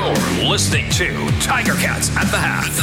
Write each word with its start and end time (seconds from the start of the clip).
You're 0.00 0.48
listening 0.48 0.88
to 0.92 1.30
Tiger 1.42 1.74
Cats 1.74 2.08
at 2.16 2.24
the 2.30 2.38
Half. 2.38 2.74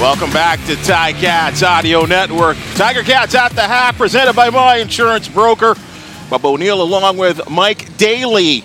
Welcome 0.00 0.30
back 0.30 0.64
to 0.66 0.76
Tiger 0.84 1.18
Cats 1.18 1.64
Audio 1.64 2.04
Network. 2.04 2.56
Tiger 2.76 3.02
Cats 3.02 3.34
at 3.34 3.50
the 3.50 3.62
Half, 3.62 3.98
presented 3.98 4.36
by 4.36 4.50
my 4.50 4.76
insurance 4.76 5.26
broker, 5.26 5.74
Bubba 6.28 6.44
O'Neil, 6.44 6.80
along 6.80 7.16
with 7.16 7.50
Mike 7.50 7.86
Daky. 7.98 8.64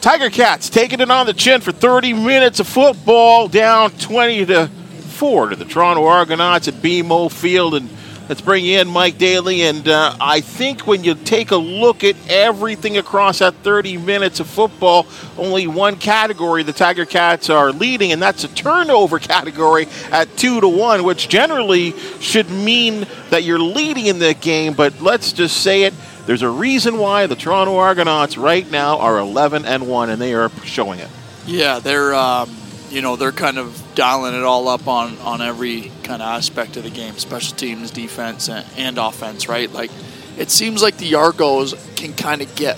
Tiger 0.00 0.30
Cats 0.30 0.70
taking 0.70 1.00
it 1.00 1.10
on 1.10 1.26
the 1.26 1.34
chin 1.34 1.60
for 1.60 1.72
30 1.72 2.12
minutes 2.12 2.60
of 2.60 2.68
football, 2.68 3.48
down 3.48 3.90
20 3.90 4.46
to 4.46 4.68
4 4.68 5.48
to 5.48 5.56
the 5.56 5.64
Toronto 5.64 6.06
Argonauts 6.06 6.68
at 6.68 6.74
BMO 6.74 7.32
Field. 7.32 7.74
And 7.74 7.90
let's 8.28 8.40
bring 8.40 8.66
in 8.66 8.88
Mike 8.88 9.16
Daky. 9.16 9.60
And 9.68 9.88
uh, 9.88 10.16
I 10.20 10.40
think 10.40 10.86
when 10.86 11.04
you 11.04 11.14
take 11.14 11.50
a 11.50 11.56
look 11.56 12.04
at 12.04 12.16
everything 12.28 12.98
across 12.98 13.38
that 13.38 13.54
30 13.56 13.98
minutes 13.98 14.40
of 14.40 14.46
football, 14.46 15.06
only 15.36 15.66
one 15.66 15.96
category 15.96 16.62
the 16.62 16.72
Tiger 16.72 17.06
Cats 17.06 17.50
are 17.50 17.72
leading, 17.72 18.12
and 18.12 18.20
that's 18.20 18.44
a 18.44 18.48
turnover 18.48 19.18
category 19.18 19.86
at 20.10 20.36
2 20.36 20.60
to 20.60 20.68
1, 20.68 21.04
which 21.04 21.28
generally 21.28 21.98
should 22.20 22.50
mean 22.50 23.06
that 23.30 23.44
you're 23.44 23.58
leading 23.58 24.06
in 24.06 24.18
the 24.18 24.34
game. 24.34 24.74
But 24.74 25.00
let's 25.00 25.32
just 25.32 25.62
say 25.62 25.84
it 25.84 25.94
there's 26.28 26.42
a 26.42 26.50
reason 26.50 26.98
why 26.98 27.26
the 27.26 27.36
Toronto 27.36 27.78
Argonauts 27.78 28.36
right 28.36 28.70
now 28.70 28.98
are 28.98 29.16
11 29.16 29.64
and 29.64 29.88
1, 29.88 30.10
and 30.10 30.20
they 30.20 30.34
are 30.34 30.50
showing 30.62 30.98
it. 31.00 31.08
Yeah, 31.46 31.78
they're 31.78 32.14
um, 32.14 32.54
you 32.90 33.00
know 33.00 33.16
they're 33.16 33.32
kind 33.32 33.56
of 33.56 33.82
dialing 33.98 34.32
it 34.32 34.44
all 34.44 34.68
up 34.68 34.86
on 34.86 35.18
on 35.18 35.42
every 35.42 35.90
kind 36.04 36.22
of 36.22 36.28
aspect 36.28 36.76
of 36.76 36.84
the 36.84 36.90
game, 36.90 37.18
special 37.18 37.56
teams, 37.56 37.90
defense, 37.90 38.48
and, 38.48 38.64
and 38.76 38.96
offense. 38.96 39.48
Right, 39.48 39.70
like 39.72 39.90
it 40.38 40.50
seems 40.52 40.80
like 40.82 40.96
the 40.98 41.16
Argos 41.16 41.74
can 41.96 42.14
kind 42.14 42.40
of 42.40 42.54
get 42.54 42.76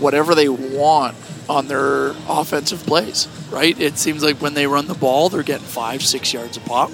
whatever 0.00 0.34
they 0.34 0.48
want 0.48 1.14
on 1.46 1.68
their 1.68 2.14
offensive 2.26 2.84
plays. 2.86 3.28
Right, 3.50 3.78
it 3.78 3.98
seems 3.98 4.24
like 4.24 4.40
when 4.40 4.54
they 4.54 4.66
run 4.66 4.86
the 4.86 4.94
ball, 4.94 5.28
they're 5.28 5.42
getting 5.42 5.66
five, 5.66 6.02
six 6.02 6.32
yards 6.32 6.56
a 6.56 6.60
pop. 6.60 6.90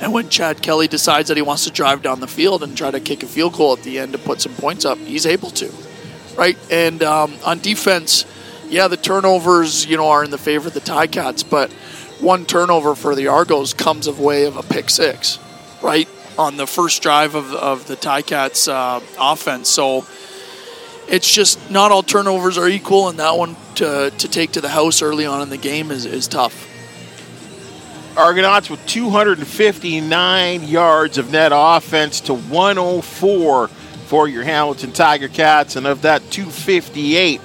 And 0.00 0.12
when 0.12 0.28
Chad 0.28 0.62
Kelly 0.62 0.86
decides 0.86 1.26
that 1.28 1.36
he 1.36 1.42
wants 1.42 1.64
to 1.64 1.70
drive 1.70 2.02
down 2.02 2.20
the 2.20 2.28
field 2.28 2.62
and 2.62 2.76
try 2.76 2.92
to 2.92 3.00
kick 3.00 3.24
a 3.24 3.26
field 3.26 3.54
goal 3.54 3.72
at 3.72 3.82
the 3.82 3.98
end 3.98 4.12
to 4.12 4.18
put 4.18 4.40
some 4.40 4.54
points 4.54 4.84
up, 4.84 4.98
he's 4.98 5.26
able 5.26 5.50
to, 5.50 5.72
right? 6.36 6.56
And 6.70 7.02
um, 7.02 7.34
on 7.44 7.58
defense, 7.58 8.26
yeah, 8.68 8.88
the 8.88 8.96
turnovers, 8.96 9.86
you 9.86 9.96
know, 9.96 10.08
are 10.08 10.24
in 10.24 10.30
the 10.30 10.38
favor 10.38 10.68
of 10.68 10.74
the 10.74 10.80
Ticats, 10.80 11.48
but 11.48 11.70
one 12.22 12.46
turnover 12.46 12.94
for 12.94 13.14
the 13.14 13.26
Argos 13.26 13.74
comes 13.74 14.06
of 14.06 14.20
way 14.20 14.44
of 14.44 14.56
a 14.56 14.62
pick 14.62 14.88
six, 14.88 15.38
right? 15.82 16.08
On 16.38 16.56
the 16.56 16.66
first 16.66 17.02
drive 17.02 17.34
of, 17.34 17.52
of 17.52 17.86
the 17.86 17.96
Ticats 17.96 18.72
uh, 18.72 19.00
offense. 19.20 19.68
So 19.68 20.06
it's 21.08 21.30
just 21.30 21.70
not 21.70 21.90
all 21.90 22.02
turnovers 22.02 22.56
are 22.56 22.68
equal, 22.68 23.08
and 23.08 23.18
that 23.18 23.36
one 23.36 23.56
to, 23.76 24.12
to 24.16 24.28
take 24.28 24.52
to 24.52 24.60
the 24.60 24.68
house 24.68 25.02
early 25.02 25.26
on 25.26 25.42
in 25.42 25.50
the 25.50 25.58
game 25.58 25.90
is, 25.90 26.06
is 26.06 26.28
tough. 26.28 26.68
Argonauts 28.16 28.68
with 28.68 28.84
259 28.86 30.64
yards 30.64 31.18
of 31.18 31.32
net 31.32 31.52
offense 31.54 32.20
to 32.22 32.34
104 32.34 33.68
for 33.68 34.28
your 34.28 34.44
Hamilton 34.44 34.92
Tiger 34.92 35.28
Cats. 35.28 35.76
And 35.76 35.86
of 35.86 36.02
that 36.02 36.20
258, 36.30 37.40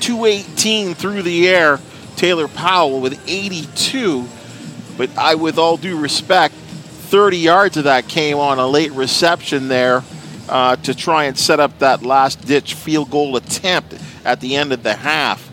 218 0.00 0.94
through 0.94 1.22
the 1.22 1.48
air, 1.48 1.78
Taylor 2.16 2.48
Powell 2.48 3.00
with 3.00 3.20
82. 3.28 4.26
But 4.96 5.16
I, 5.16 5.34
with 5.34 5.58
all 5.58 5.76
due 5.76 5.98
respect, 5.98 6.54
30 6.54 7.38
yards 7.38 7.76
of 7.76 7.84
that 7.84 8.08
came 8.08 8.38
on 8.38 8.58
a 8.58 8.66
late 8.66 8.92
reception 8.92 9.68
there 9.68 10.02
uh, 10.48 10.76
to 10.76 10.94
try 10.94 11.24
and 11.24 11.38
set 11.38 11.60
up 11.60 11.78
that 11.78 12.02
last 12.02 12.46
ditch 12.46 12.74
field 12.74 13.10
goal 13.10 13.36
attempt 13.36 13.94
at 14.24 14.40
the 14.40 14.56
end 14.56 14.72
of 14.72 14.82
the 14.82 14.94
half. 14.94 15.48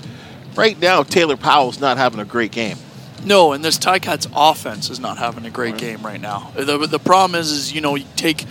Right 0.56 0.80
now, 0.80 1.04
Taylor 1.04 1.38
Powell's 1.38 1.80
not 1.80 1.98
having 1.98 2.20
a 2.20 2.26
great 2.26 2.52
game. 2.52 2.78
No, 3.26 3.52
and 3.52 3.64
this 3.64 3.78
Ticats 3.78 4.28
offense 4.34 4.90
is 4.90 5.00
not 5.00 5.18
having 5.18 5.46
a 5.46 5.50
great 5.50 5.74
right. 5.74 5.82
game 5.82 6.02
right 6.02 6.22
now. 6.22 6.52
The, 6.56 6.88
the 6.88 7.00
problem 7.00 7.40
is, 7.40 7.52
is 7.52 7.74
you 7.74 7.82
know, 7.82 7.96
you 7.96 8.06
take 8.16 8.46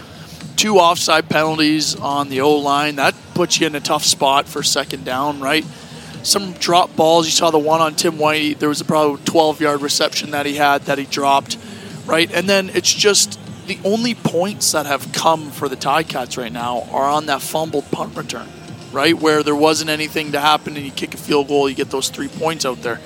two 0.57 0.79
offside 0.79 1.29
penalties 1.29 1.97
on 1.97 2.29
the 2.29 2.41
O 2.43 2.57
line. 2.57 2.97
That 2.97 3.15
puts 3.35 3.61
you 3.61 3.67
in 3.67 3.75
a 3.75 3.81
tough 3.81 4.05
spot 4.05 4.47
for 4.47 4.63
second 4.63 5.05
down, 5.05 5.41
right? 5.41 5.65
Some 6.23 6.53
drop 6.55 6.95
balls. 6.97 7.27
You 7.27 7.33
saw 7.33 7.51
the 7.51 7.59
one 7.59 7.81
on 7.81 7.95
Tim 7.95 8.19
White. 8.19 8.59
There 8.59 8.69
was 8.69 8.81
a 8.81 8.84
probably 8.84 9.23
12 9.25 9.61
yard 9.61 9.83
reception 9.83 10.33
that 10.33 10.47
he 10.47 10.56
had 10.56 10.83
that 10.83 10.99
he 10.99 11.05
dropped, 11.05 11.56
right? 12.06 12.31
And 12.33 12.49
then 12.49 12.71
it's 12.71 12.93
just 12.93 13.39
the 13.67 13.79
only 13.84 14.15
points 14.15 14.73
that 14.73 14.87
have 14.87 15.12
come 15.12 15.51
for 15.51 15.69
the 15.69 15.77
Ticats 15.77 16.37
right 16.37 16.53
now 16.53 16.89
are 16.91 17.09
on 17.09 17.27
that 17.27 17.43
fumbled 17.43 17.91
punt 17.91 18.17
return, 18.17 18.49
right? 18.93 19.15
Where 19.15 19.43
there 19.43 19.55
wasn't 19.55 19.91
anything 19.91 20.33
to 20.33 20.41
happen 20.41 20.77
and 20.77 20.84
you 20.84 20.91
kick 20.91 21.15
a 21.15 21.19
field 21.19 21.49
goal, 21.49 21.69
you 21.69 21.77
get 21.77 21.91
those 21.91 22.09
three 22.09 22.29
points 22.29 22.65
out 22.65 22.83
there. 22.83 23.00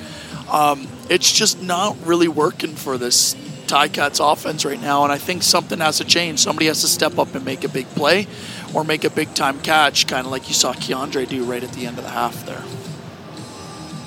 Um, 0.51 0.87
it's 1.11 1.31
just 1.31 1.61
not 1.63 1.97
really 2.07 2.29
working 2.29 2.75
for 2.75 2.97
this 2.97 3.35
Ticats 3.67 4.21
offense 4.21 4.65
right 4.65 4.81
now, 4.81 5.03
and 5.03 5.13
I 5.13 5.19
think 5.19 5.43
something 5.43 5.79
has 5.79 5.99
to 5.99 6.05
change. 6.05 6.41
Somebody 6.41 6.67
has 6.67 6.83
to 6.83 6.89
step 6.89 7.19
up 7.19 7.35
and 7.35 7.45
make 7.45 7.65
a 7.65 7.69
big 7.69 7.87
play 7.91 8.27
or 8.75 8.85
make 8.85 9.05
a 9.05 9.11
big 9.11 9.35
time 9.35 9.61
catch, 9.61 10.07
kind 10.07 10.27
of 10.27 10.31
like 10.31 10.49
you 10.49 10.55
saw 10.55 10.75
Kiondre 10.75 11.27
do 11.27 11.45
right 11.45 11.65
at 11.65 11.73
the 11.73 11.87
end 11.87 11.99
of 11.99 12.05
the 12.05 12.11
half 12.11 12.45
there. 12.45 12.63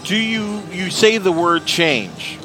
Do 0.06 0.16
you 0.16 0.62
you 0.72 0.90
say 0.90 1.18
the 1.18 1.32
word 1.32 1.66
change? 1.66 2.38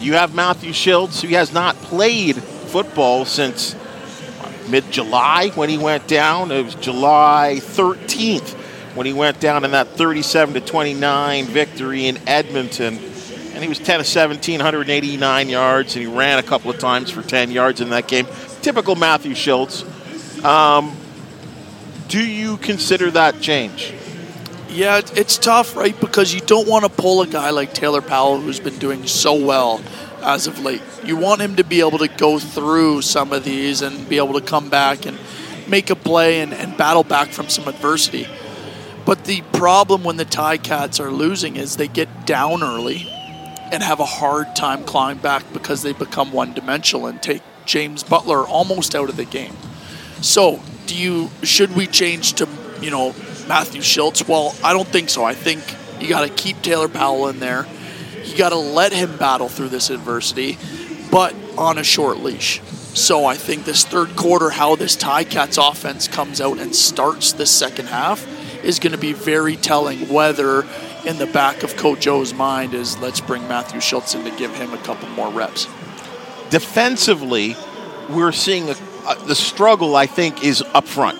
You 0.00 0.14
have 0.14 0.34
Matthew 0.34 0.72
Shiltz, 0.72 1.20
who 1.20 1.28
has 1.28 1.52
not 1.52 1.76
played 1.76 2.36
football 2.36 3.24
since 3.24 3.76
mid 4.68 4.90
July 4.90 5.50
when 5.50 5.68
he 5.68 5.78
went 5.78 6.08
down. 6.08 6.50
It 6.50 6.64
was 6.64 6.74
July 6.74 7.58
13th 7.60 8.54
when 8.96 9.06
he 9.06 9.12
went 9.12 9.40
down 9.40 9.64
in 9.64 9.70
that 9.72 9.88
37 9.88 10.54
to 10.54 10.60
29 10.60 11.44
victory 11.44 12.06
in 12.06 12.18
Edmonton 12.26 12.98
and 13.54 13.62
he 13.62 13.68
was 13.68 13.78
10 13.78 14.00
of 14.00 14.06
17, 14.06 14.58
189 14.58 15.48
yards, 15.48 15.94
and 15.94 16.04
he 16.04 16.10
ran 16.10 16.38
a 16.38 16.42
couple 16.42 16.70
of 16.70 16.78
times 16.78 17.10
for 17.10 17.22
10 17.22 17.50
yards 17.50 17.80
in 17.80 17.90
that 17.90 18.08
game. 18.08 18.26
Typical 18.62 18.96
Matthew 18.96 19.34
Shiltz. 19.34 19.84
Um, 20.42 20.96
do 22.08 22.26
you 22.26 22.56
consider 22.56 23.10
that 23.12 23.40
change? 23.40 23.94
Yeah, 24.72 25.02
it's 25.14 25.36
tough, 25.36 25.76
right? 25.76 25.98
Because 26.00 26.32
you 26.32 26.40
don't 26.40 26.66
want 26.66 26.86
to 26.86 26.90
pull 26.90 27.20
a 27.20 27.26
guy 27.26 27.50
like 27.50 27.74
Taylor 27.74 28.00
Powell, 28.00 28.40
who's 28.40 28.58
been 28.58 28.78
doing 28.78 29.06
so 29.06 29.34
well 29.34 29.82
as 30.22 30.46
of 30.46 30.60
late. 30.60 30.80
You 31.04 31.18
want 31.18 31.42
him 31.42 31.56
to 31.56 31.64
be 31.64 31.80
able 31.80 31.98
to 31.98 32.08
go 32.08 32.38
through 32.38 33.02
some 33.02 33.34
of 33.34 33.44
these 33.44 33.82
and 33.82 34.08
be 34.08 34.16
able 34.16 34.32
to 34.32 34.40
come 34.40 34.70
back 34.70 35.04
and 35.04 35.18
make 35.68 35.90
a 35.90 35.94
play 35.94 36.40
and, 36.40 36.54
and 36.54 36.74
battle 36.74 37.04
back 37.04 37.28
from 37.28 37.50
some 37.50 37.68
adversity. 37.68 38.26
But 39.04 39.26
the 39.26 39.42
problem 39.52 40.04
when 40.04 40.16
the 40.16 40.24
Ticats 40.24 41.00
are 41.00 41.10
losing 41.10 41.56
is 41.56 41.76
they 41.76 41.88
get 41.88 42.24
down 42.26 42.62
early 42.62 43.06
and 43.72 43.82
have 43.82 44.00
a 44.00 44.06
hard 44.06 44.56
time 44.56 44.84
clawing 44.84 45.18
back 45.18 45.44
because 45.52 45.82
they 45.82 45.92
become 45.92 46.32
one 46.32 46.54
dimensional 46.54 47.06
and 47.06 47.20
take 47.20 47.42
James 47.66 48.02
Butler 48.02 48.46
almost 48.46 48.94
out 48.94 49.10
of 49.10 49.16
the 49.18 49.26
game. 49.26 49.56
So, 50.22 50.62
do 50.86 50.96
you 50.96 51.30
should 51.42 51.76
we 51.76 51.86
change 51.86 52.34
to 52.34 52.48
you 52.80 52.90
know 52.90 53.14
Matthew 53.48 53.80
Shiltz? 53.80 54.26
Well, 54.26 54.54
I 54.62 54.72
don't 54.72 54.88
think 54.88 55.10
so. 55.10 55.24
I 55.24 55.34
think 55.34 55.62
you 56.00 56.08
got 56.08 56.26
to 56.26 56.32
keep 56.32 56.62
Taylor 56.62 56.88
Powell 56.88 57.28
in 57.28 57.40
there. 57.40 57.66
You 58.24 58.36
got 58.36 58.50
to 58.50 58.56
let 58.56 58.92
him 58.92 59.16
battle 59.16 59.48
through 59.48 59.68
this 59.68 59.90
adversity, 59.90 60.58
but 61.10 61.34
on 61.58 61.78
a 61.78 61.84
short 61.84 62.18
leash. 62.18 62.60
So 62.94 63.24
I 63.24 63.36
think 63.36 63.64
this 63.64 63.84
third 63.84 64.16
quarter, 64.16 64.50
how 64.50 64.76
this 64.76 64.96
Ticats 64.96 65.58
offense 65.58 66.08
comes 66.08 66.40
out 66.40 66.58
and 66.58 66.74
starts 66.74 67.32
the 67.32 67.46
second 67.46 67.86
half, 67.86 68.26
is 68.64 68.78
going 68.78 68.92
to 68.92 68.98
be 68.98 69.12
very 69.12 69.56
telling 69.56 70.08
whether 70.08 70.66
in 71.06 71.18
the 71.18 71.26
back 71.26 71.62
of 71.62 71.76
Coach 71.76 72.00
Joe's 72.00 72.32
mind 72.32 72.74
is 72.74 72.98
let's 72.98 73.20
bring 73.20 73.46
Matthew 73.48 73.80
Shiltz 73.80 74.14
in 74.14 74.24
to 74.24 74.36
give 74.36 74.54
him 74.54 74.72
a 74.72 74.78
couple 74.78 75.08
more 75.10 75.30
reps. 75.30 75.66
Defensively, 76.50 77.56
we're 78.10 78.32
seeing 78.32 78.68
a, 78.68 78.74
a, 79.08 79.16
the 79.26 79.34
struggle, 79.34 79.96
I 79.96 80.06
think, 80.06 80.44
is 80.44 80.62
up 80.74 80.86
front. 80.86 81.18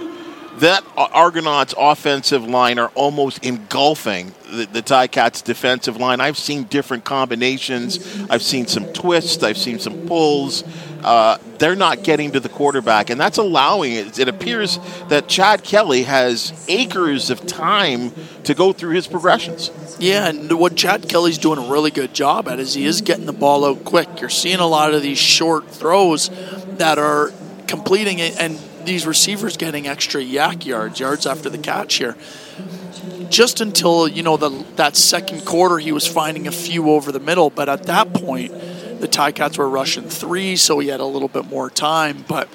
That 0.56 0.84
Argonauts 0.96 1.74
offensive 1.76 2.46
line 2.46 2.78
are 2.78 2.90
almost 2.94 3.44
engulfing 3.44 4.32
the, 4.50 4.66
the 4.66 4.82
Ticats 4.82 5.42
defensive 5.42 5.96
line. 5.96 6.20
I've 6.20 6.36
seen 6.36 6.64
different 6.64 7.04
combinations. 7.04 8.20
I've 8.28 8.42
seen 8.42 8.66
some 8.66 8.92
twists. 8.92 9.42
I've 9.42 9.56
seen 9.56 9.78
some 9.78 10.06
pulls. 10.06 10.62
Uh, 11.02 11.38
they're 11.58 11.74
not 11.74 12.04
getting 12.04 12.32
to 12.32 12.40
the 12.40 12.48
quarterback, 12.48 13.10
and 13.10 13.18
that's 13.20 13.38
allowing 13.38 13.92
it. 13.92 14.18
It 14.18 14.28
appears 14.28 14.78
that 15.08 15.26
Chad 15.26 15.64
Kelly 15.64 16.02
has 16.02 16.64
acres 16.68 17.30
of 17.30 17.46
time 17.46 18.12
to 18.44 18.54
go 18.54 18.72
through 18.72 18.94
his 18.94 19.06
progressions. 19.06 19.70
Yeah, 19.98 20.28
and 20.28 20.52
what 20.58 20.76
Chad 20.76 21.08
Kelly's 21.08 21.38
doing 21.38 21.58
a 21.58 21.70
really 21.70 21.90
good 21.90 22.14
job 22.14 22.46
at 22.46 22.60
is 22.60 22.74
he 22.74 22.84
is 22.84 23.00
getting 23.00 23.26
the 23.26 23.32
ball 23.32 23.64
out 23.64 23.84
quick. 23.84 24.20
You're 24.20 24.28
seeing 24.28 24.60
a 24.60 24.66
lot 24.66 24.92
of 24.92 25.02
these 25.02 25.18
short 25.18 25.70
throws 25.70 26.30
that 26.76 26.98
are 26.98 27.32
completing 27.66 28.18
it, 28.18 28.38
and 28.38 28.58
these 28.84 29.06
receivers 29.06 29.56
getting 29.56 29.86
extra 29.86 30.22
YAC 30.22 30.66
yards, 30.66 31.00
yards 31.00 31.26
after 31.26 31.48
the 31.48 31.58
catch 31.58 31.94
here. 31.94 32.16
Just 33.28 33.60
until 33.60 34.06
you 34.06 34.22
know 34.22 34.36
the 34.36 34.50
that 34.76 34.96
second 34.96 35.44
quarter, 35.44 35.78
he 35.78 35.92
was 35.92 36.06
finding 36.06 36.46
a 36.46 36.52
few 36.52 36.90
over 36.90 37.10
the 37.10 37.20
middle, 37.20 37.50
but 37.50 37.68
at 37.68 37.84
that 37.84 38.12
point 38.12 38.52
the 39.00 39.08
Ticats 39.08 39.58
were 39.58 39.68
rushing 39.68 40.08
three, 40.08 40.54
so 40.54 40.78
he 40.78 40.88
had 40.88 41.00
a 41.00 41.04
little 41.04 41.28
bit 41.28 41.46
more 41.46 41.68
time. 41.68 42.24
But 42.28 42.48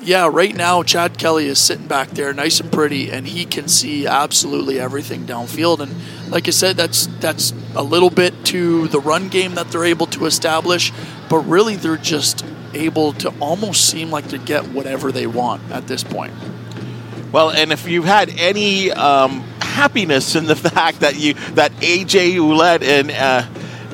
yeah, 0.00 0.28
right 0.30 0.54
now 0.54 0.82
Chad 0.82 1.18
Kelly 1.18 1.46
is 1.46 1.58
sitting 1.58 1.86
back 1.86 2.10
there, 2.10 2.32
nice 2.32 2.60
and 2.60 2.72
pretty, 2.72 3.10
and 3.10 3.26
he 3.26 3.44
can 3.44 3.68
see 3.68 4.06
absolutely 4.06 4.80
everything 4.80 5.26
downfield. 5.26 5.80
And 5.80 5.94
like 6.30 6.48
I 6.48 6.50
said, 6.50 6.76
that's 6.76 7.06
that's 7.20 7.52
a 7.74 7.82
little 7.82 8.10
bit 8.10 8.44
to 8.46 8.88
the 8.88 9.00
run 9.00 9.28
game 9.28 9.54
that 9.54 9.70
they're 9.70 9.84
able 9.84 10.06
to 10.06 10.26
establish, 10.26 10.92
but 11.28 11.38
really 11.40 11.76
they're 11.76 11.96
just 11.96 12.44
able 12.74 13.12
to 13.14 13.32
almost 13.40 13.88
seem 13.88 14.10
like 14.10 14.28
to 14.28 14.38
get 14.38 14.68
whatever 14.68 15.12
they 15.12 15.26
want 15.26 15.62
at 15.70 15.86
this 15.86 16.04
point. 16.04 16.32
Well, 17.32 17.50
and 17.50 17.72
if 17.72 17.88
you've 17.88 18.04
had 18.04 18.28
any 18.30 18.92
um, 18.92 19.40
happiness 19.60 20.34
in 20.34 20.46
the 20.46 20.56
fact 20.70 21.00
that 21.00 21.18
you 21.18 21.34
that 21.54 21.72
AJ 21.72 22.34
Ouellette 22.34 22.82
and 22.82 23.10
uh, 23.10 23.46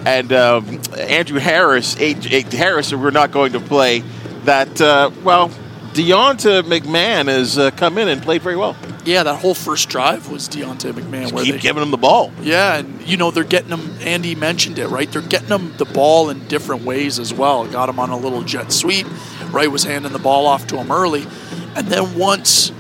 and 0.07 0.33
um, 0.33 0.81
Andrew 0.97 1.39
Harris, 1.39 1.95
AJ 1.97 2.53
Harris, 2.53 2.93
were 2.93 3.11
not 3.11 3.31
going 3.31 3.53
to 3.53 3.61
play, 3.61 4.01
that 4.45 4.81
uh, 4.81 5.11
well, 5.23 5.51
Deonta 5.93 6.63
McMahon 6.63 7.27
has 7.27 7.59
uh, 7.59 7.71
come 7.73 7.99
in 7.99 8.09
and 8.09 8.23
played 8.23 8.43
very 8.43 8.57
well. 8.57 8.77
Yeah, 9.05 9.23
that 9.23 9.37
whole 9.37 9.55
first 9.55 9.89
drive 9.89 10.31
was 10.31 10.49
Deonta 10.49 10.93
McMahon. 10.93 11.23
Just 11.23 11.35
where 11.35 11.45
keep 11.45 11.55
they, 11.55 11.61
giving 11.61 11.83
him 11.83 11.91
the 11.91 11.97
ball. 11.97 12.33
Yeah, 12.43 12.77
and 12.77 13.07
you 13.07 13.17
know 13.17 13.31
they're 13.31 13.45
getting 13.45 13.71
him. 13.71 13.97
Andy 14.01 14.35
mentioned 14.35 14.79
it, 14.79 14.89
right? 14.89 15.11
They're 15.11 15.23
getting 15.23 15.49
him 15.49 15.77
the 15.77 15.85
ball 15.85 16.31
in 16.31 16.47
different 16.49 16.83
ways 16.83 17.19
as 17.19 17.33
well. 17.33 17.67
Got 17.67 17.89
him 17.89 17.99
on 17.99 18.11
a 18.11 18.19
little 18.19 18.43
jet 18.43 18.73
sweep. 18.73 19.07
Right 19.51 19.71
was 19.71 19.85
handing 19.85 20.13
the 20.13 20.19
ball 20.19 20.47
off 20.47 20.67
to 20.69 20.77
him 20.77 20.91
early, 20.91 21.27
and 21.75 21.89
then 21.89 22.19
once 22.19 22.73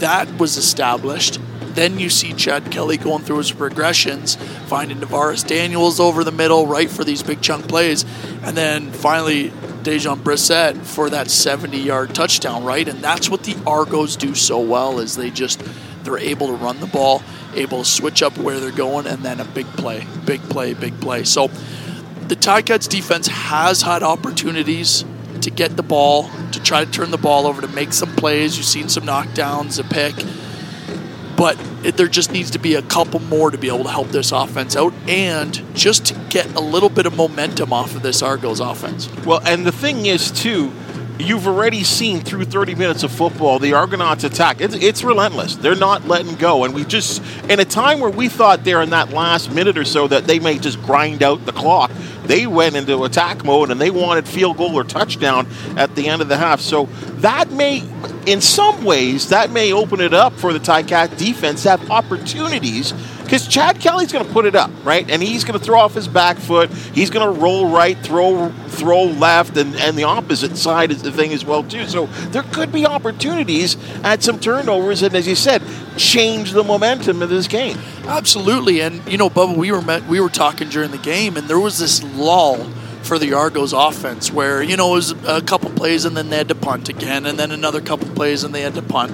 that 0.00 0.38
was 0.38 0.56
established, 0.56 1.38
then 1.74 1.98
you 1.98 2.08
see 2.08 2.32
Chad 2.32 2.70
Kelly 2.70 2.96
going 2.96 3.22
through 3.22 3.38
his 3.38 3.52
progressions, 3.52 4.36
finding 4.66 4.98
DaVaris 4.98 5.46
Daniels 5.46 6.00
over 6.00 6.24
the 6.24 6.32
middle, 6.32 6.66
right 6.66 6.90
for 6.90 7.04
these 7.04 7.22
big 7.22 7.40
chunk 7.40 7.68
plays, 7.68 8.04
and 8.42 8.56
then 8.56 8.90
finally 8.90 9.52
Dejon 9.82 10.18
Brissett 10.20 10.84
for 10.84 11.10
that 11.10 11.28
70-yard 11.28 12.14
touchdown, 12.14 12.64
right? 12.64 12.86
And 12.86 13.00
that's 13.00 13.30
what 13.30 13.44
the 13.44 13.56
Argos 13.66 14.16
do 14.16 14.34
so 14.34 14.60
well 14.60 14.98
is 14.98 15.16
they 15.16 15.30
just 15.30 15.62
they're 16.04 16.18
able 16.18 16.46
to 16.48 16.54
run 16.54 16.80
the 16.80 16.86
ball, 16.86 17.22
able 17.54 17.82
to 17.82 17.88
switch 17.88 18.22
up 18.22 18.38
where 18.38 18.60
they're 18.60 18.70
going, 18.70 19.06
and 19.06 19.22
then 19.22 19.40
a 19.40 19.44
big 19.44 19.66
play, 19.66 20.06
big 20.24 20.40
play, 20.42 20.74
big 20.74 20.98
play. 21.00 21.24
So 21.24 21.48
the 22.28 22.36
Ticats 22.36 22.88
defense 22.88 23.26
has 23.26 23.82
had 23.82 24.02
opportunities 24.02 25.04
to 25.42 25.50
get 25.50 25.76
the 25.76 25.82
ball, 25.82 26.30
to 26.52 26.62
try 26.62 26.84
to 26.84 26.90
turn 26.90 27.10
the 27.10 27.18
ball 27.18 27.46
over, 27.46 27.60
to 27.60 27.68
make 27.68 27.92
some 27.92 28.14
plays. 28.16 28.56
You've 28.56 28.66
seen 28.66 28.88
some 28.88 29.04
knockdowns, 29.04 29.78
a 29.78 29.84
pick. 29.84 30.14
But 31.38 31.56
it, 31.84 31.96
there 31.96 32.08
just 32.08 32.32
needs 32.32 32.50
to 32.50 32.58
be 32.58 32.74
a 32.74 32.82
couple 32.82 33.20
more 33.20 33.52
to 33.52 33.56
be 33.56 33.68
able 33.68 33.84
to 33.84 33.90
help 33.90 34.08
this 34.08 34.32
offense 34.32 34.74
out 34.74 34.92
and 35.06 35.54
just 35.74 36.06
to 36.06 36.14
get 36.30 36.52
a 36.56 36.60
little 36.60 36.88
bit 36.88 37.06
of 37.06 37.16
momentum 37.16 37.72
off 37.72 37.94
of 37.94 38.02
this 38.02 38.22
Argos 38.22 38.58
offense. 38.58 39.08
Well, 39.24 39.40
and 39.46 39.64
the 39.64 39.70
thing 39.70 40.06
is, 40.06 40.32
too, 40.32 40.72
you've 41.20 41.46
already 41.46 41.82
seen 41.84 42.20
through 42.20 42.44
30 42.44 42.74
minutes 42.74 43.02
of 43.02 43.12
football 43.12 43.58
the 43.58 43.74
Argonauts 43.74 44.24
attack. 44.24 44.60
It's, 44.60 44.74
it's 44.74 45.02
relentless. 45.02 45.56
They're 45.56 45.74
not 45.74 46.06
letting 46.06 46.34
go. 46.36 46.64
And 46.64 46.74
we 46.74 46.84
just, 46.84 47.22
in 47.48 47.60
a 47.60 47.64
time 47.64 48.00
where 48.00 48.10
we 48.10 48.28
thought 48.28 48.64
there 48.64 48.82
in 48.82 48.90
that 48.90 49.10
last 49.10 49.52
minute 49.52 49.78
or 49.78 49.84
so 49.84 50.08
that 50.08 50.26
they 50.26 50.38
may 50.38 50.58
just 50.58 50.82
grind 50.82 51.22
out 51.22 51.44
the 51.44 51.52
clock, 51.52 51.90
they 52.24 52.46
went 52.46 52.76
into 52.76 53.04
attack 53.04 53.44
mode 53.44 53.70
and 53.70 53.80
they 53.80 53.90
wanted 53.90 54.28
field 54.28 54.56
goal 54.56 54.74
or 54.74 54.84
touchdown 54.84 55.47
at 55.76 55.94
the 55.94 56.08
end 56.08 56.22
of 56.22 56.28
the 56.28 56.36
half. 56.36 56.60
So 56.60 56.86
that 57.20 57.50
may, 57.50 57.82
in 58.26 58.40
some 58.40 58.84
ways, 58.84 59.28
that 59.30 59.50
may 59.50 59.72
open 59.72 60.00
it 60.00 60.14
up 60.14 60.32
for 60.34 60.52
the 60.52 60.60
Ticat 60.60 61.16
defense 61.16 61.62
to 61.64 61.70
have 61.70 61.90
opportunities 61.90 62.92
because 63.28 63.46
Chad 63.46 63.78
Kelly's 63.78 64.10
going 64.10 64.24
to 64.24 64.32
put 64.32 64.46
it 64.46 64.56
up, 64.56 64.70
right? 64.84 65.08
And 65.10 65.22
he's 65.22 65.44
going 65.44 65.58
to 65.58 65.62
throw 65.62 65.80
off 65.80 65.92
his 65.92 66.08
back 66.08 66.38
foot. 66.38 66.70
He's 66.70 67.10
going 67.10 67.34
to 67.34 67.38
roll 67.38 67.68
right, 67.68 67.98
throw 67.98 68.50
throw 68.68 69.04
left, 69.04 69.58
and, 69.58 69.76
and 69.76 69.98
the 69.98 70.04
opposite 70.04 70.56
side 70.56 70.90
is 70.90 71.02
the 71.02 71.12
thing 71.12 71.34
as 71.34 71.44
well 71.44 71.62
too. 71.62 71.84
So 71.86 72.06
there 72.30 72.42
could 72.42 72.72
be 72.72 72.86
opportunities 72.86 73.76
at 74.02 74.22
some 74.22 74.40
turnovers, 74.40 75.02
and 75.02 75.14
as 75.14 75.28
you 75.28 75.34
said, 75.34 75.62
change 75.98 76.52
the 76.52 76.64
momentum 76.64 77.20
of 77.20 77.28
this 77.28 77.48
game. 77.48 77.76
Absolutely, 78.06 78.80
and 78.80 79.06
you 79.06 79.18
know, 79.18 79.28
Bubba, 79.28 79.54
we 79.54 79.72
were 79.72 79.82
met, 79.82 80.06
we 80.06 80.20
were 80.20 80.30
talking 80.30 80.70
during 80.70 80.90
the 80.90 80.98
game, 80.98 81.36
and 81.36 81.48
there 81.48 81.60
was 81.60 81.78
this 81.78 82.02
lull 82.02 82.66
for 83.08 83.18
the 83.18 83.32
Argos 83.32 83.72
offense 83.72 84.30
where 84.30 84.62
you 84.62 84.76
know 84.76 84.90
it 84.90 84.96
was 84.96 85.10
a 85.26 85.40
couple 85.40 85.70
plays 85.70 86.04
and 86.04 86.14
then 86.14 86.28
they 86.28 86.36
had 86.36 86.48
to 86.48 86.54
punt 86.54 86.90
again, 86.90 87.24
and 87.24 87.38
then 87.38 87.50
another 87.50 87.80
couple 87.80 88.06
plays 88.10 88.44
and 88.44 88.54
they 88.54 88.60
had 88.60 88.74
to 88.74 88.82
punt. 88.82 89.12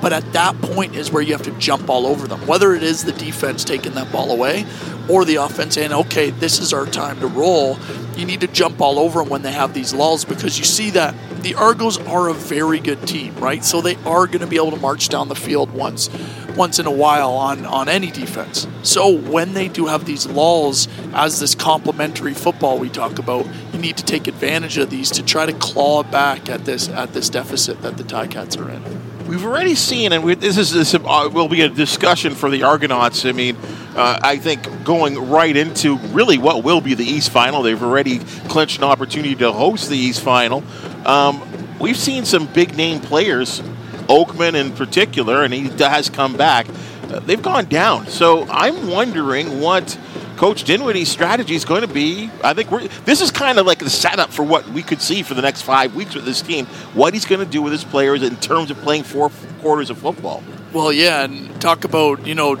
But 0.00 0.12
at 0.12 0.32
that 0.32 0.60
point 0.62 0.94
is 0.94 1.10
where 1.10 1.22
you 1.22 1.32
have 1.32 1.42
to 1.42 1.58
jump 1.58 1.90
all 1.90 2.06
over 2.06 2.28
them, 2.28 2.46
whether 2.46 2.72
it 2.72 2.84
is 2.84 3.04
the 3.04 3.12
defense 3.12 3.64
taking 3.64 3.94
that 3.94 4.10
ball 4.12 4.30
away 4.30 4.64
or 5.08 5.24
the 5.24 5.36
offense 5.36 5.74
saying, 5.74 5.92
okay, 5.92 6.30
this 6.30 6.60
is 6.60 6.72
our 6.72 6.86
time 6.86 7.20
to 7.20 7.26
roll. 7.26 7.78
You 8.16 8.26
need 8.26 8.40
to 8.40 8.48
jump 8.48 8.80
all 8.80 8.98
over 8.98 9.20
them 9.20 9.28
when 9.28 9.42
they 9.42 9.52
have 9.52 9.74
these 9.74 9.92
lulls 9.92 10.24
because 10.24 10.58
you 10.58 10.64
see 10.64 10.90
that 10.90 11.14
the 11.42 11.54
Argos 11.54 11.98
are 11.98 12.28
a 12.28 12.34
very 12.34 12.78
good 12.78 13.06
team, 13.06 13.34
right? 13.36 13.64
So 13.64 13.80
they 13.80 13.96
are 14.06 14.26
going 14.26 14.40
to 14.40 14.46
be 14.46 14.56
able 14.56 14.70
to 14.70 14.76
march 14.76 15.08
down 15.08 15.28
the 15.28 15.34
field 15.34 15.70
once 15.72 16.08
once 16.56 16.78
in 16.78 16.86
a 16.86 16.90
while 16.90 17.32
on, 17.32 17.64
on 17.64 17.88
any 17.88 18.10
defense. 18.10 18.66
So 18.82 19.08
when 19.08 19.54
they 19.54 19.68
do 19.68 19.86
have 19.86 20.04
these 20.04 20.26
lulls 20.26 20.88
as 21.14 21.40
this 21.40 21.54
complementary 21.54 22.34
football 22.34 22.78
we 22.78 22.90
talk 22.90 23.18
about, 23.18 23.46
you 23.72 23.78
need 23.78 23.96
to 23.96 24.04
take 24.04 24.28
advantage 24.28 24.76
of 24.78 24.90
these 24.90 25.10
to 25.12 25.22
try 25.22 25.46
to 25.46 25.52
claw 25.54 26.02
back 26.02 26.48
at 26.48 26.64
this 26.64 26.88
at 26.88 27.12
this 27.14 27.28
deficit 27.28 27.82
that 27.82 27.96
the 27.96 28.04
Ticats 28.04 28.58
are 28.58 28.70
in. 28.70 29.02
We've 29.26 29.44
already 29.44 29.76
seen, 29.76 30.12
and 30.12 30.24
we, 30.24 30.34
this 30.34 30.58
is 30.58 30.72
this 30.72 30.94
uh, 30.94 31.30
will 31.32 31.48
be 31.48 31.62
a 31.62 31.68
discussion 31.68 32.34
for 32.34 32.50
the 32.50 32.64
Argonauts. 32.64 33.24
I 33.24 33.32
mean, 33.32 33.56
uh, 33.96 34.18
I 34.22 34.36
think 34.36 34.84
going 34.84 35.30
right 35.30 35.56
into 35.56 35.96
really 36.08 36.38
what 36.38 36.64
will 36.64 36.80
be 36.80 36.94
the 36.94 37.04
East 37.04 37.30
Final. 37.30 37.62
They've 37.62 37.82
already 37.82 38.18
clinched 38.48 38.78
an 38.78 38.84
opportunity 38.84 39.34
to 39.36 39.52
host 39.52 39.88
the 39.88 39.96
East 39.96 40.20
Final. 40.22 40.62
Um, 41.06 41.42
we've 41.80 41.96
seen 41.96 42.24
some 42.24 42.46
big 42.46 42.76
name 42.76 43.00
players, 43.00 43.60
Oakman 44.08 44.54
in 44.54 44.72
particular, 44.72 45.42
and 45.42 45.52
he 45.52 45.68
has 45.82 46.08
come 46.08 46.36
back. 46.36 46.66
Uh, 47.04 47.20
they've 47.20 47.42
gone 47.42 47.66
down. 47.66 48.06
So 48.06 48.46
I'm 48.48 48.88
wondering 48.88 49.60
what 49.60 49.98
Coach 50.36 50.64
Dinwiddie's 50.64 51.10
strategy 51.10 51.54
is 51.54 51.64
going 51.64 51.82
to 51.82 51.92
be. 51.92 52.30
I 52.42 52.54
think 52.54 52.70
we're, 52.70 52.88
this 53.04 53.20
is 53.20 53.30
kind 53.30 53.58
of 53.58 53.66
like 53.66 53.78
the 53.78 53.90
setup 53.90 54.30
for 54.30 54.42
what 54.42 54.68
we 54.70 54.82
could 54.82 55.00
see 55.00 55.22
for 55.22 55.34
the 55.34 55.42
next 55.42 55.62
five 55.62 55.94
weeks 55.94 56.14
with 56.14 56.24
this 56.24 56.42
team. 56.42 56.66
What 56.94 57.14
he's 57.14 57.26
going 57.26 57.38
to 57.38 57.50
do 57.50 57.62
with 57.62 57.72
his 57.72 57.84
players 57.84 58.22
in 58.22 58.36
terms 58.36 58.70
of 58.70 58.78
playing 58.78 59.04
four 59.04 59.30
quarters 59.60 59.90
of 59.90 59.98
football. 59.98 60.42
Well, 60.72 60.92
yeah, 60.92 61.24
and 61.24 61.60
talk 61.60 61.84
about 61.84 62.26
you 62.26 62.34
know 62.34 62.56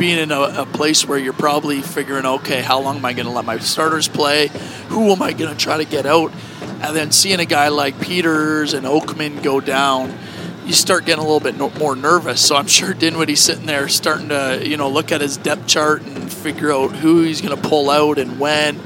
being 0.00 0.18
in 0.18 0.32
a, 0.32 0.40
a, 0.40 0.64
place 0.64 1.06
where 1.06 1.18
you're 1.18 1.34
probably 1.34 1.82
figuring, 1.82 2.24
okay, 2.24 2.62
how 2.62 2.80
long 2.80 2.96
am 2.96 3.04
I 3.04 3.12
going 3.12 3.26
to 3.26 3.32
let 3.32 3.44
my 3.44 3.58
starters 3.58 4.08
play? 4.08 4.48
Who 4.88 5.12
am 5.12 5.20
I 5.20 5.34
going 5.34 5.54
to 5.54 5.56
try 5.56 5.76
to 5.76 5.84
get 5.84 6.06
out? 6.06 6.32
And 6.80 6.96
then 6.96 7.12
seeing 7.12 7.38
a 7.38 7.44
guy 7.44 7.68
like 7.68 8.00
Peters 8.00 8.72
and 8.72 8.86
Oakman 8.86 9.42
go 9.42 9.60
down, 9.60 10.18
you 10.64 10.72
start 10.72 11.04
getting 11.04 11.22
a 11.22 11.26
little 11.26 11.38
bit 11.38 11.58
no, 11.58 11.68
more 11.78 11.94
nervous. 11.94 12.40
So 12.40 12.56
I'm 12.56 12.66
sure 12.78 12.94
Dinwiddie's 12.94 13.40
sitting 13.40 13.66
there 13.66 13.90
starting 13.90 14.30
to, 14.30 14.66
you 14.66 14.78
know, 14.78 14.88
look 14.88 15.12
at 15.12 15.20
his 15.20 15.36
depth 15.36 15.66
chart 15.66 16.00
and 16.00 16.32
figure 16.32 16.72
out 16.72 16.96
who 16.96 17.20
he's 17.20 17.42
going 17.42 17.54
to 17.54 17.68
pull 17.68 17.90
out 17.90 18.16
and 18.16 18.40
when. 18.40 18.80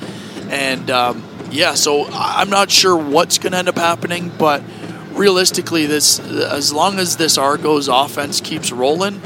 And 0.50 0.90
um, 0.90 1.22
yeah, 1.52 1.74
so 1.74 2.06
I'm 2.10 2.50
not 2.50 2.72
sure 2.72 2.96
what's 2.96 3.38
going 3.38 3.52
to 3.52 3.58
end 3.58 3.68
up 3.68 3.76
happening, 3.76 4.32
but 4.36 4.64
realistically, 5.12 5.86
this 5.86 6.18
as 6.18 6.72
long 6.72 6.98
as 6.98 7.18
this 7.18 7.38
Argos 7.38 7.86
offense 7.86 8.40
keeps 8.40 8.72
rolling 8.72 9.22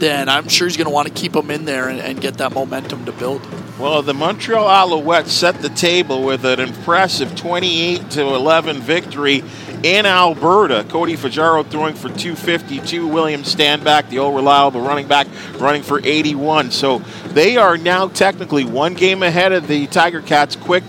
then 0.00 0.28
I'm 0.28 0.48
sure 0.48 0.66
he's 0.66 0.76
going 0.76 0.86
to 0.86 0.92
want 0.92 1.08
to 1.08 1.14
keep 1.14 1.32
them 1.32 1.50
in 1.50 1.64
there 1.64 1.88
and, 1.88 2.00
and, 2.00 2.20
get 2.20 2.38
that 2.38 2.52
momentum 2.52 3.04
to 3.04 3.12
build. 3.12 3.42
Well, 3.78 4.02
the 4.02 4.14
Montreal 4.14 4.64
Alouettes 4.66 5.28
set 5.28 5.60
the 5.60 5.68
table 5.68 6.22
with 6.24 6.44
an 6.44 6.60
impressive 6.60 7.36
28 7.36 8.10
to 8.12 8.22
11 8.22 8.80
victory 8.80 9.42
in 9.82 10.06
Alberta. 10.06 10.84
Cody 10.88 11.16
Fajardo 11.16 11.62
throwing 11.68 11.94
for 11.94 12.08
252. 12.08 13.06
William 13.06 13.42
Stanback, 13.42 14.08
the 14.08 14.18
old 14.18 14.34
reliable 14.34 14.80
running 14.80 15.06
back, 15.06 15.26
running 15.58 15.82
for 15.82 16.00
81. 16.02 16.70
So 16.70 16.98
they 17.28 17.56
are 17.56 17.76
now 17.76 18.08
technically 18.08 18.64
one 18.64 18.94
game 18.94 19.22
ahead 19.22 19.52
of 19.52 19.68
the 19.68 19.86
Tiger 19.86 20.22
Cats. 20.22 20.56
Quick, 20.56 20.84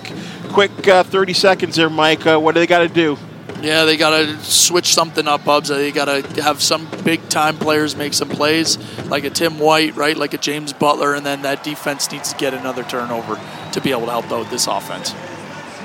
quick 0.49 0.87
uh, 0.87 1.03
30 1.03 1.33
seconds 1.33 1.75
there, 1.75 1.89
Mike. 1.89 2.25
Uh, 2.25 2.39
what 2.39 2.55
do 2.55 2.61
they 2.61 2.67
got 2.67 2.79
to 2.79 2.87
do? 2.87 3.17
Yeah, 3.61 3.85
they 3.85 3.97
got 3.97 4.11
to 4.11 4.37
switch 4.43 4.93
something 4.93 5.27
up, 5.27 5.43
Bubs. 5.43 5.69
They 5.69 5.91
got 5.91 6.05
to 6.05 6.43
have 6.43 6.61
some 6.61 6.87
big 7.03 7.27
time 7.27 7.57
players 7.57 7.95
make 7.95 8.13
some 8.13 8.29
plays, 8.29 8.77
like 9.07 9.23
a 9.23 9.31
Tim 9.31 9.57
White, 9.57 9.95
right? 9.95 10.15
Like 10.15 10.35
a 10.35 10.37
James 10.37 10.73
Butler, 10.73 11.15
and 11.15 11.25
then 11.25 11.41
that 11.41 11.63
defense 11.63 12.11
needs 12.11 12.33
to 12.33 12.37
get 12.37 12.53
another 12.53 12.83
turnover 12.83 13.39
to 13.71 13.81
be 13.81 13.91
able 13.91 14.05
to 14.05 14.11
help 14.11 14.31
out 14.31 14.49
this 14.51 14.67
offense. 14.67 15.15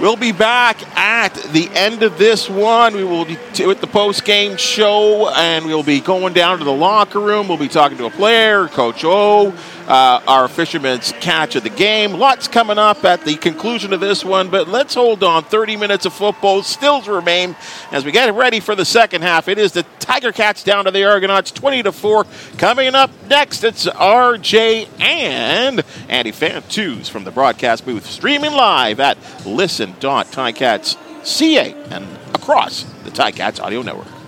We'll 0.01 0.17
be 0.17 0.33
back 0.33 0.83
at 0.97 1.35
the 1.53 1.69
end 1.71 2.03
of 2.03 2.19
this 2.19 2.51
one. 2.51 2.95
We 2.95 3.05
will 3.05 3.25
be 3.25 3.39
with 3.61 3.81
the 3.81 3.87
post 3.87 4.25
game 4.25 4.57
show, 4.57 5.31
and 5.31 5.65
we'll 5.65 5.83
be 5.83 6.01
going 6.01 6.35
down 6.35 6.59
to 6.59 6.65
the 6.65 6.73
locker 6.73 7.21
room. 7.21 7.47
We'll 7.49 7.57
be 7.57 7.69
talking 7.69 7.97
to 7.99 8.07
a 8.07 8.11
player, 8.11 8.69
Coach 8.69 9.05
O, 9.05 9.55
uh, 9.89 10.21
our 10.27 10.49
fisherman's 10.49 11.13
catch 11.21 11.57
of 11.57 11.63
the 11.63 11.71
game. 11.71 12.15
Lots 12.15 12.49
coming 12.49 12.79
up 12.79 13.05
at 13.05 13.25
the 13.25 13.37
conclusion 13.37 13.93
of 13.93 14.01
this 14.01 14.25
one, 14.25 14.51
but 14.51 14.69
let's 14.69 14.95
hold 14.95 15.23
on. 15.23 15.45
30 15.45 15.77
minutes 15.77 16.07
of 16.07 16.13
football 16.13 16.63
still 16.63 17.01
to 17.03 17.13
remain 17.13 17.57
as 17.91 18.05
we 18.05 18.13
get 18.13 18.33
ready 18.35 18.61
for 18.61 18.75
the 18.75 18.85
second 18.85 19.23
half. 19.23 19.49
It 19.49 19.59
is 19.59 19.73
the 19.73 19.85
Tiger 19.99 20.33
Cats 20.33 20.65
down 20.65 20.87
to 20.87 20.91
the 20.91 21.05
Argonauts, 21.05 21.51
20 21.51 21.83
to 21.85 21.93
4. 21.93 22.25
Coming 22.59 22.95
up 22.95 23.11
next, 23.29 23.65
it's 23.65 23.87
RJ 23.87 24.89
and 25.01 25.83
Andy 26.09 26.33
Fantuz 26.33 27.09
from 27.09 27.25
the 27.25 27.31
broadcast 27.31 27.85
booth, 27.85 28.07
streaming 28.07 28.53
live 28.53 29.01
at 29.01 29.19
listen.ticats.ca 29.47 31.75
and 31.91 32.07
across 32.35 32.85
the 33.05 33.11
Ticats 33.11 33.61
audio 33.61 33.83
network. 33.83 34.22